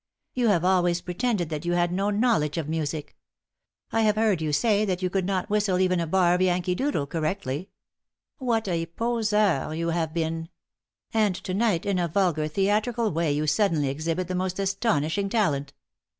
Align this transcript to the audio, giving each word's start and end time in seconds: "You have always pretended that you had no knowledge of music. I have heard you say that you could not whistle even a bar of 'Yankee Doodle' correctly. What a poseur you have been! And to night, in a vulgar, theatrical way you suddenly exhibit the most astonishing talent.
"You 0.33 0.47
have 0.47 0.65
always 0.65 0.99
pretended 0.99 1.49
that 1.49 1.63
you 1.63 1.73
had 1.73 1.91
no 1.93 2.09
knowledge 2.09 2.57
of 2.57 2.67
music. 2.67 3.15
I 3.91 4.01
have 4.01 4.15
heard 4.15 4.41
you 4.41 4.51
say 4.51 4.83
that 4.83 5.03
you 5.03 5.11
could 5.11 5.25
not 5.27 5.47
whistle 5.51 5.77
even 5.79 5.99
a 5.99 6.07
bar 6.07 6.33
of 6.33 6.41
'Yankee 6.41 6.73
Doodle' 6.73 7.05
correctly. 7.05 7.69
What 8.39 8.67
a 8.67 8.87
poseur 8.87 9.75
you 9.75 9.89
have 9.89 10.11
been! 10.11 10.49
And 11.13 11.35
to 11.35 11.53
night, 11.53 11.85
in 11.85 11.99
a 11.99 12.07
vulgar, 12.07 12.47
theatrical 12.47 13.11
way 13.11 13.31
you 13.31 13.45
suddenly 13.45 13.89
exhibit 13.89 14.27
the 14.27 14.33
most 14.33 14.57
astonishing 14.57 15.29
talent. 15.29 15.71